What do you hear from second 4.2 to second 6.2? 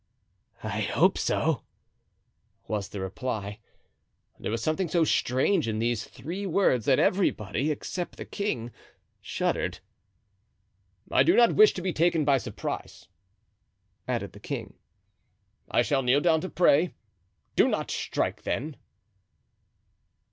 There was something so strange in these